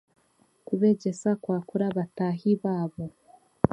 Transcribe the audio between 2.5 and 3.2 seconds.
baabo